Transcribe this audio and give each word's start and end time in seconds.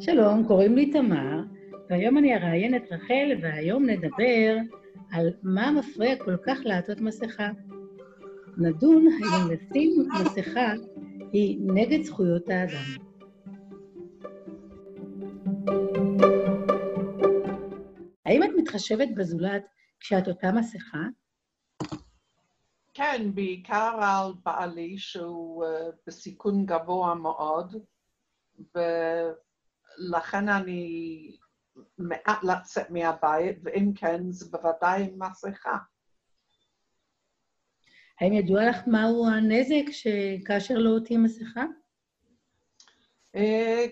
שלום, 0.00 0.46
קוראים 0.46 0.76
לי 0.76 0.92
תמר, 0.92 1.40
והיום 1.90 2.18
אני 2.18 2.36
אראיין 2.36 2.76
את 2.76 2.82
רחל, 2.92 3.32
והיום 3.42 3.86
נדבר 3.86 4.56
על 5.12 5.30
מה 5.42 5.70
מפריע 5.70 6.16
כל 6.24 6.36
כך 6.46 6.58
לעטות 6.64 7.00
מסכה. 7.00 7.48
נדון 8.58 9.06
האם 9.06 9.50
לשים 9.50 10.08
מסכה 10.24 10.72
היא 11.32 11.58
נגד 11.74 12.02
זכויות 12.02 12.48
האדם. 12.48 12.84
האם 18.26 18.42
את 18.42 18.50
מתחשבת 18.56 19.08
בזולת 19.16 19.62
כשאת 20.00 20.28
אותה 20.28 20.52
מסכה? 20.52 21.02
כן, 22.94 23.30
בעיקר 23.34 23.98
על 24.00 24.32
בעלי 24.44 24.98
שהוא 24.98 25.64
uh, 25.64 25.68
בסיכון 26.06 26.66
גבוה 26.66 27.14
מאוד, 27.14 27.76
ולכן 29.98 30.48
אני 30.48 31.36
מעט 31.98 32.44
לצאת 32.44 32.90
מהבית, 32.90 33.58
ואם 33.62 33.92
כן, 33.94 34.30
זה 34.30 34.46
בוודאי 34.50 35.02
עם 35.02 35.22
מסכה. 35.22 35.78
האם 38.20 38.32
ידוע 38.32 38.68
לך 38.70 38.76
מהו 38.86 39.26
הנזק 39.30 39.84
כאשר 40.44 40.74
לא 40.74 40.90
עוטים 40.90 41.22
מסכה? 41.22 41.64
Uh, 43.36 43.40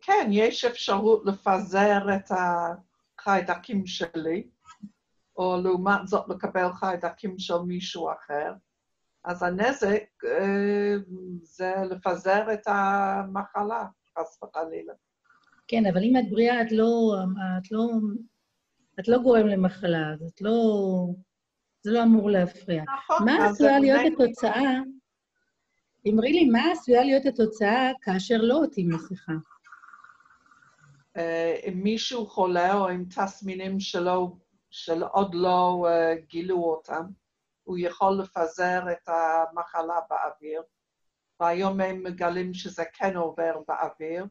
כן, 0.00 0.28
יש 0.30 0.64
אפשרות 0.64 1.22
לפזר 1.26 1.98
את 2.16 2.30
החיידקים 3.18 3.86
שלי, 3.86 4.48
או 5.36 5.56
לעומת 5.62 6.00
זאת 6.06 6.28
לקבל 6.28 6.72
חיידקים 6.72 7.38
של 7.38 7.58
מישהו 7.66 8.10
אחר. 8.12 8.52
אז 9.24 9.42
הנזק 9.42 10.04
אה, 10.24 10.94
זה 11.42 11.74
לפזר 11.90 12.52
את 12.52 12.66
המחלה, 12.66 13.86
חס 14.18 14.42
וחלילה. 14.42 14.94
כן, 15.70 15.86
אבל 15.86 16.02
אם 16.02 16.16
את 16.16 16.30
בריאה, 16.30 16.62
את 16.62 16.72
לא, 16.72 17.14
את 17.58 17.72
לא, 17.72 17.88
את 19.00 19.08
לא 19.08 19.18
גורם 19.18 19.46
למחלה, 19.46 20.12
אז 20.12 20.22
את 20.22 20.40
לא... 20.40 20.54
זה 21.82 21.90
לא 21.92 22.02
אמור 22.02 22.30
להפריע. 22.30 22.84
נכון. 22.98 23.24
מה 23.24 23.46
עשויה 23.46 23.78
להיות 23.78 24.00
התוצאה, 24.12 24.78
אמרי 26.08 26.32
לי, 26.32 26.44
מה 26.44 26.72
עשויה 26.72 27.04
להיות 27.04 27.26
התוצאה 27.26 27.90
כאשר 28.02 28.36
לא 28.40 28.54
עוטים 28.54 28.88
מסכה? 28.88 29.32
אה, 31.16 31.56
אם 31.68 31.80
מישהו 31.82 32.26
חולה 32.26 32.74
או 32.74 32.88
עם 32.88 33.04
תסמינים 33.04 33.80
שלו, 33.80 34.38
שעוד 34.70 35.34
לא 35.34 35.86
uh, 35.88 36.26
גילו 36.26 36.64
אותם, 36.64 37.02
הוא 37.64 37.78
יכול 37.78 38.12
לפזר 38.12 38.82
את 38.92 39.08
המחלה 39.08 39.98
באוויר, 40.10 40.62
והיום 41.40 41.80
הם 41.80 42.02
מגלים 42.02 42.54
שזה 42.54 42.84
כן 42.94 43.16
עובר 43.16 43.54
באוויר, 43.68 44.26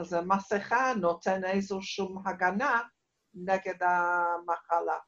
אז 0.00 0.12
המסכה 0.12 0.92
נותן 1.00 1.44
איזושהי 1.44 2.06
הגנה 2.26 2.80
נגד 3.34 3.82
המחלה 3.82 4.98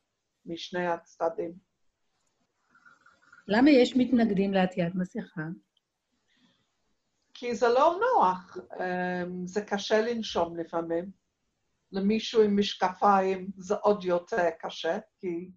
משני 0.46 0.86
הצדדים. 0.86 1.52
למה 3.48 3.70
יש 3.70 3.96
מתנגדים 3.96 4.55
לעטיית 4.55 4.94
מסכה? 4.94 5.42
כי 7.34 7.55
זה 7.55 7.68
לא 7.68 8.00
נוח, 8.00 8.56
אמ, 8.56 9.46
זה 9.46 9.64
קשה 9.64 10.00
לנשום 10.00 10.56
לפעמים. 10.56 11.11
למישהו 11.92 12.42
עם 12.42 12.58
משקפיים 12.58 13.50
זה 13.56 13.74
עוד 13.74 14.05
יותר 14.05 14.50
קשה, 14.58 14.98
כי 15.18 15.50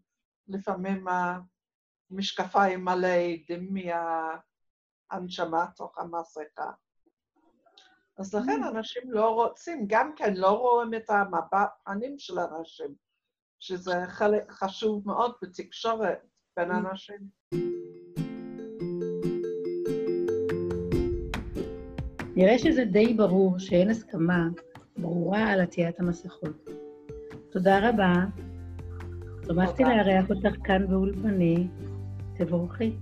לפעמים 0.48 1.06
המשקפיים 2.12 2.86
מלא 2.86 3.08
עדים 3.08 3.74
מההנשמה 3.74 5.66
תוך 5.76 5.98
המסכה. 5.98 6.72
אז 8.18 8.36
לכן 8.36 8.64
mm. 8.64 8.68
אנשים 8.68 9.04
לא 9.06 9.30
רוצים, 9.30 9.86
גם 9.88 10.12
כן 10.16 10.34
לא 10.36 10.50
רואים 10.50 10.94
את 10.94 11.10
המבט 11.10 11.70
פנים 11.86 12.16
של 12.18 12.40
אנשים, 12.40 12.96
שזה 13.60 13.94
חלק 14.08 14.52
חשוב 14.52 15.04
מאוד 15.06 15.32
בתקשורת 15.42 16.20
בין 16.58 16.72
mm. 16.72 16.74
אנשים. 16.74 17.18
נראה 22.36 22.58
שזה 22.58 22.86
די 22.86 23.14
ברור 23.14 23.60
שאין 23.60 23.90
הסכמה 23.90 24.48
ברורה 24.98 25.52
על 25.52 25.62
עטיית 25.62 26.00
המסכות. 26.00 26.70
תודה 27.52 27.90
רבה. 27.90 28.14
שמחתי 29.48 29.84
לארח 29.84 30.30
אותך 30.30 30.56
כאן 30.64 30.88
באולפני. 30.88 31.68
תבורכי. 32.38 32.96